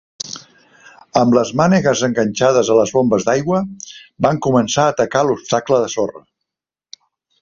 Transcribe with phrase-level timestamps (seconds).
[1.19, 3.59] Amb les mànegues enganxades a les bombes d'aigua,
[4.27, 6.25] van començar a atacar l'obstacle de sorra.